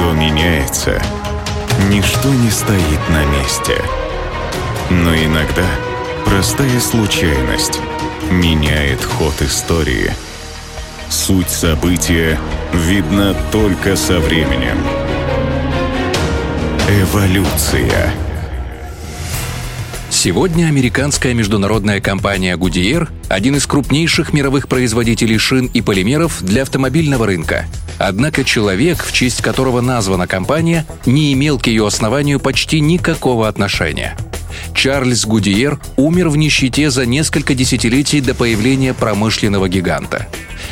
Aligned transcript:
Все 0.00 0.12
меняется. 0.12 1.02
Ничто 1.90 2.30
не 2.30 2.50
стоит 2.50 3.08
на 3.10 3.22
месте. 3.36 3.76
Но 4.88 5.14
иногда 5.14 5.66
простая 6.24 6.80
случайность 6.80 7.78
меняет 8.30 9.04
ход 9.04 9.34
истории. 9.42 10.10
Суть 11.10 11.50
события 11.50 12.38
видна 12.72 13.34
только 13.52 13.94
со 13.94 14.20
временем. 14.20 14.78
Эволюция. 16.88 18.14
Сегодня 20.22 20.66
американская 20.66 21.32
международная 21.32 22.02
компания 22.02 22.54
Goodyear– 22.54 23.08
один 23.30 23.56
из 23.56 23.66
крупнейших 23.66 24.34
мировых 24.34 24.68
производителей 24.68 25.38
шин 25.38 25.70
и 25.72 25.80
полимеров 25.80 26.42
для 26.42 26.60
автомобильного 26.60 27.24
рынка. 27.24 27.64
Однако 27.96 28.44
человек, 28.44 29.02
в 29.02 29.14
честь 29.14 29.40
которого 29.40 29.80
названа 29.80 30.26
компания, 30.26 30.84
не 31.06 31.32
имел 31.32 31.58
к 31.58 31.68
ее 31.68 31.86
основанию 31.86 32.38
почти 32.38 32.80
никакого 32.80 33.48
отношения. 33.48 34.14
Чарльз 34.74 35.24
Гудиер 35.24 35.80
умер 35.96 36.28
в 36.28 36.36
нищете 36.36 36.90
за 36.90 37.06
несколько 37.06 37.54
десятилетий 37.54 38.20
до 38.20 38.34
появления 38.34 38.92
промышленного 38.92 39.70
гиганта. 39.70 40.28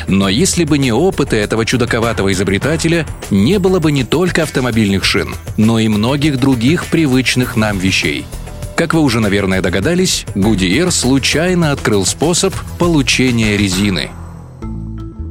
Но 0.07 0.29
если 0.29 0.63
бы 0.63 0.77
не 0.77 0.91
опыты 0.91 1.37
этого 1.37 1.65
чудаковатого 1.65 2.31
изобретателя, 2.33 3.07
не 3.31 3.57
было 3.57 3.79
бы 3.79 3.91
не 3.91 4.03
только 4.03 4.43
автомобильных 4.43 5.03
шин, 5.05 5.33
но 5.57 5.79
и 5.79 5.87
многих 5.87 6.39
других 6.39 6.85
привычных 6.85 7.55
нам 7.55 7.79
вещей– 7.79 8.27
как 8.79 8.93
вы 8.93 9.01
уже, 9.01 9.19
наверное, 9.19 9.61
догадались, 9.61 10.25
Гудиер 10.35 10.89
случайно 10.91 11.73
открыл 11.73 12.05
способ 12.05 12.53
получения 12.77 13.57
резины. 13.57 14.09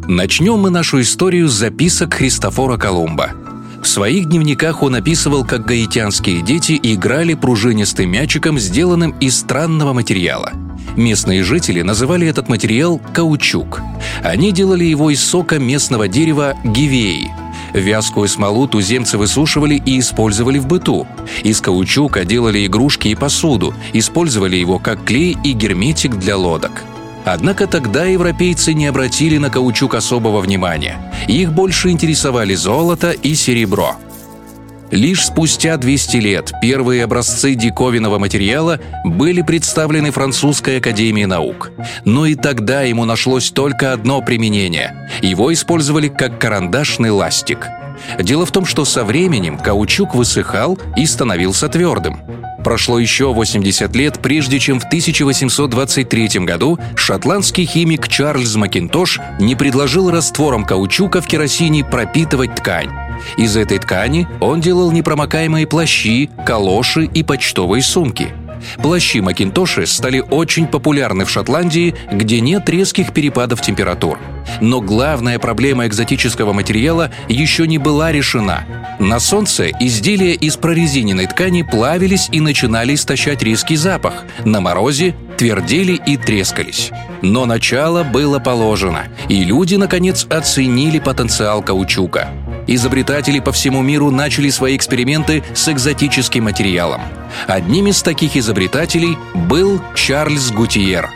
Начнем 0.06 0.58
мы 0.58 0.68
нашу 0.68 1.00
историю 1.00 1.48
с 1.48 1.52
записок 1.52 2.12
Христофора 2.12 2.76
Колумба. 2.76 3.30
В 3.82 3.88
своих 3.88 4.28
дневниках 4.28 4.82
он 4.82 4.96
описывал, 4.96 5.46
как 5.46 5.64
гаитянские 5.64 6.42
дети 6.42 6.78
играли 6.82 7.32
пружинистым 7.32 8.10
мячиком, 8.10 8.58
сделанным 8.58 9.12
из 9.12 9.38
странного 9.38 9.94
материала. 9.94 10.52
Местные 10.98 11.42
жители 11.42 11.80
называли 11.80 12.26
этот 12.26 12.50
материал 12.50 13.00
каучук. 13.14 13.80
Они 14.22 14.52
делали 14.52 14.84
его 14.84 15.08
из 15.08 15.24
сока 15.24 15.58
местного 15.58 16.06
дерева 16.06 16.54
гивеи– 16.64 17.32
Вязкую 17.72 18.28
смолу 18.28 18.66
туземцы 18.66 19.18
высушивали 19.18 19.74
и 19.74 19.98
использовали 19.98 20.58
в 20.58 20.66
быту. 20.66 21.06
Из 21.42 21.60
каучука 21.60 22.24
делали 22.24 22.66
игрушки 22.66 23.08
и 23.08 23.14
посуду, 23.14 23.74
использовали 23.92 24.56
его 24.56 24.78
как 24.78 25.04
клей 25.04 25.36
и 25.44 25.52
герметик 25.52 26.16
для 26.16 26.36
лодок. 26.36 26.84
Однако 27.24 27.66
тогда 27.66 28.04
европейцы 28.04 28.72
не 28.72 28.86
обратили 28.86 29.36
на 29.38 29.50
каучук 29.50 29.94
особого 29.94 30.40
внимания. 30.40 30.96
Их 31.26 31.52
больше 31.52 31.90
интересовали 31.90 32.54
золото 32.54 33.10
и 33.10 33.34
серебро– 33.34 33.96
Лишь 34.90 35.26
спустя 35.26 35.76
200 35.76 36.16
лет 36.16 36.52
первые 36.62 37.04
образцы 37.04 37.54
диковинного 37.54 38.18
материала 38.18 38.80
были 39.04 39.42
представлены 39.42 40.10
Французской 40.10 40.78
академией 40.78 41.26
наук. 41.26 41.70
Но 42.04 42.26
и 42.26 42.34
тогда 42.34 42.82
ему 42.82 43.04
нашлось 43.04 43.50
только 43.50 43.92
одно 43.92 44.22
применение. 44.22 45.08
Его 45.20 45.52
использовали 45.52 46.08
как 46.08 46.40
карандашный 46.40 47.10
ластик. 47.10 47.68
Дело 48.18 48.46
в 48.46 48.52
том, 48.52 48.64
что 48.64 48.84
со 48.84 49.04
временем 49.04 49.58
каучук 49.58 50.14
высыхал 50.14 50.78
и 50.96 51.04
становился 51.04 51.68
твердым. 51.68 52.20
Прошло 52.64 52.98
еще 52.98 53.32
80 53.32 53.94
лет, 53.94 54.18
прежде 54.20 54.58
чем 54.58 54.80
в 54.80 54.84
1823 54.84 56.40
году 56.40 56.78
шотландский 56.96 57.64
химик 57.64 58.08
Чарльз 58.08 58.56
Макинтош 58.56 59.20
не 59.38 59.54
предложил 59.54 60.10
раствором 60.10 60.64
каучука 60.64 61.20
в 61.20 61.26
керосине 61.26 61.84
пропитывать 61.84 62.54
ткань. 62.56 62.90
Из 63.36 63.56
этой 63.56 63.78
ткани 63.78 64.28
он 64.40 64.60
делал 64.60 64.90
непромокаемые 64.90 65.66
плащи, 65.66 66.30
калоши 66.44 67.04
и 67.04 67.22
почтовые 67.22 67.82
сумки. 67.82 68.32
Плащи 68.82 69.20
Макинтоши 69.20 69.86
стали 69.86 70.22
очень 70.30 70.66
популярны 70.66 71.24
в 71.24 71.30
Шотландии, 71.30 71.94
где 72.10 72.40
нет 72.40 72.68
резких 72.68 73.12
перепадов 73.12 73.60
температур. 73.60 74.18
Но 74.60 74.80
главная 74.80 75.38
проблема 75.38 75.86
экзотического 75.86 76.52
материала 76.52 77.10
еще 77.28 77.66
не 77.66 77.78
была 77.78 78.12
решена. 78.12 78.64
На 78.98 79.20
солнце 79.20 79.70
изделия 79.80 80.34
из 80.34 80.56
прорезиненной 80.56 81.26
ткани 81.26 81.62
плавились 81.62 82.28
и 82.32 82.40
начинали 82.40 82.94
истощать 82.94 83.42
резкий 83.42 83.76
запах. 83.76 84.24
На 84.44 84.60
морозе 84.60 85.14
твердели 85.36 85.92
и 85.92 86.16
трескались. 86.16 86.90
Но 87.22 87.46
начало 87.46 88.02
было 88.02 88.38
положено, 88.38 89.04
и 89.28 89.44
люди, 89.44 89.76
наконец, 89.76 90.26
оценили 90.28 90.98
потенциал 90.98 91.62
каучука 91.62 92.28
изобретатели 92.68 93.40
по 93.40 93.52
всему 93.52 93.82
миру 93.82 94.10
начали 94.10 94.50
свои 94.50 94.76
эксперименты 94.76 95.42
с 95.54 95.68
экзотическим 95.68 96.44
материалом. 96.44 97.00
Одним 97.46 97.88
из 97.88 98.02
таких 98.02 98.36
изобретателей 98.36 99.16
был 99.34 99.80
Чарльз 99.94 100.50
Гутиер. 100.52 101.10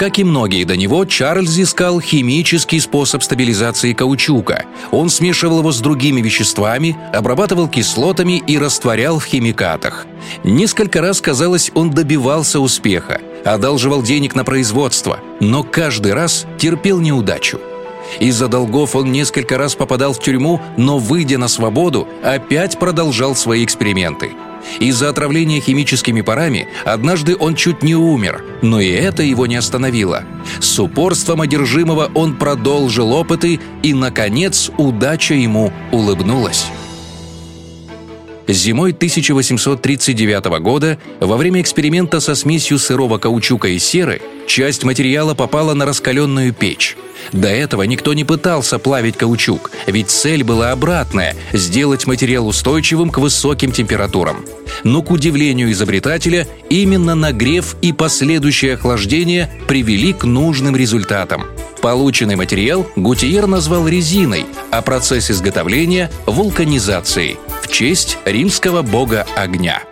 Как 0.00 0.18
и 0.18 0.24
многие 0.24 0.64
до 0.64 0.78
него, 0.78 1.04
Чарльз 1.04 1.58
искал 1.58 2.00
химический 2.00 2.80
способ 2.80 3.22
стабилизации 3.22 3.92
каучука. 3.92 4.64
Он 4.92 5.10
смешивал 5.10 5.58
его 5.58 5.72
с 5.72 5.80
другими 5.80 6.22
веществами, 6.22 6.96
обрабатывал 7.12 7.68
кислотами 7.68 8.42
и 8.46 8.56
растворял 8.56 9.18
в 9.18 9.26
химикатах. 9.26 10.06
Несколько 10.42 11.02
раз, 11.02 11.20
казалось, 11.20 11.70
он 11.74 11.90
добивался 11.90 12.60
успеха, 12.60 13.20
одалживал 13.44 14.02
денег 14.02 14.34
на 14.34 14.42
производство, 14.42 15.20
но 15.38 15.64
каждый 15.64 16.14
раз 16.14 16.46
терпел 16.58 16.98
неудачу– 16.98 17.60
из-за 18.18 18.48
долгов 18.48 18.96
он 18.96 19.12
несколько 19.12 19.58
раз 19.58 19.74
попадал 19.74 20.12
в 20.12 20.20
тюрьму, 20.20 20.60
но, 20.76 20.98
выйдя 20.98 21.38
на 21.38 21.48
свободу, 21.48 22.08
опять 22.22 22.78
продолжал 22.78 23.36
свои 23.36 23.64
эксперименты. 23.64 24.32
Из-за 24.78 25.08
отравления 25.08 25.60
химическими 25.60 26.20
парами 26.20 26.68
однажды 26.84 27.36
он 27.38 27.54
чуть 27.54 27.82
не 27.82 27.94
умер, 27.94 28.44
но 28.62 28.80
и 28.80 28.88
это 28.88 29.22
его 29.22 29.46
не 29.46 29.56
остановило. 29.56 30.24
С 30.60 30.78
упорством 30.78 31.40
одержимого 31.40 32.10
он 32.14 32.36
продолжил 32.36 33.12
опыты, 33.12 33.60
и, 33.82 33.94
наконец, 33.94 34.70
удача 34.76 35.34
ему 35.34 35.72
улыбнулась. 35.92 36.66
Зимой 38.52 38.90
1839 38.90 40.60
года, 40.60 40.98
во 41.20 41.36
время 41.36 41.60
эксперимента 41.60 42.18
со 42.18 42.34
смесью 42.34 42.80
сырого 42.80 43.18
каучука 43.18 43.68
и 43.68 43.78
серы, 43.78 44.20
часть 44.48 44.82
материала 44.82 45.34
попала 45.34 45.72
на 45.74 45.86
раскаленную 45.86 46.52
печь. 46.52 46.96
До 47.32 47.48
этого 47.48 47.84
никто 47.84 48.12
не 48.12 48.24
пытался 48.24 48.80
плавить 48.80 49.16
каучук, 49.16 49.70
ведь 49.86 50.10
цель 50.10 50.42
была 50.42 50.72
обратная– 50.72 51.36
сделать 51.52 52.08
материал 52.08 52.48
устойчивым 52.48 53.10
к 53.10 53.18
высоким 53.18 53.70
температурам. 53.70 54.44
Но, 54.82 55.02
к 55.02 55.12
удивлению 55.12 55.70
изобретателя, 55.70 56.48
именно 56.68 57.14
нагрев 57.14 57.76
и 57.82 57.92
последующее 57.92 58.74
охлаждение 58.74 59.48
привели 59.68 60.12
к 60.12 60.24
нужным 60.24 60.74
результатам. 60.74 61.44
Полученный 61.82 62.36
материал 62.36 62.84
Гутиер 62.96 63.46
назвал 63.46 63.86
резиной, 63.86 64.44
а 64.72 64.82
процесс 64.82 65.30
изготовления– 65.30 66.10
вулканизацией 66.26 67.38
честь 67.70 68.18
римского 68.24 68.82
бога 68.82 69.26
огня– 69.36 69.82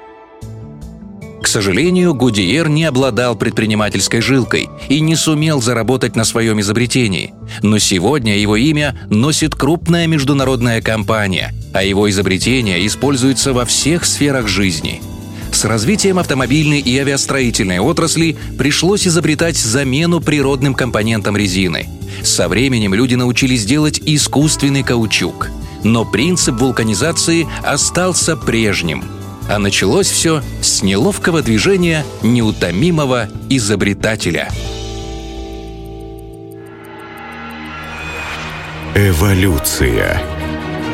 к 1.49 1.50
сожалению, 1.50 2.12
Гудиер 2.12 2.69
не 2.69 2.84
обладал 2.84 3.34
предпринимательской 3.34 4.21
жилкой 4.21 4.69
и 4.91 5.00
не 5.00 5.16
сумел 5.16 5.62
заработать 5.62 6.15
на 6.15 6.25
своем 6.25 6.61
изобретении. 6.61 7.33
Но 7.62 7.78
сегодня 7.78 8.37
его 8.37 8.56
имя 8.56 8.99
носит 9.09 9.55
крупная 9.55 10.06
международная 10.06 10.83
компания, 10.83 11.55
а 11.72 11.83
его 11.83 12.11
изобретения 12.11 12.84
используются 12.87 13.55
во 13.55 13.65
всех 13.65 14.05
сферах 14.05 14.47
жизни. 14.47 15.00
С 15.50 15.65
развитием 15.65 16.19
автомобильной 16.19 16.81
и 16.81 16.99
авиастроительной 16.99 17.78
отрасли 17.78 18.37
пришлось 18.59 19.06
изобретать 19.06 19.56
замену 19.56 20.21
природным 20.21 20.75
компонентам 20.75 21.34
резины. 21.34 21.88
Со 22.23 22.49
временем 22.49 22.93
люди 22.93 23.14
научились 23.14 23.64
делать 23.64 24.03
искусственный 24.05 24.82
каучук. 24.82 25.49
Но 25.85 26.05
принцип 26.05 26.57
вулканизации 26.57 27.49
остался 27.65 28.37
прежним– 28.37 29.05
а 29.49 29.59
началось 29.59 30.09
все 30.09 30.43
с 30.61 30.83
неловкого 30.83 31.43
движения 31.43 32.05
неутомимого 32.23 33.29
изобретателя. 33.49 34.51
Эволюция. 38.95 40.21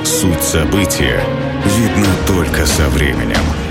Суть 0.05 0.43
события 0.43 1.21
видна 1.65 2.11
только 2.27 2.67
со 2.67 2.89
временем. 2.91 3.63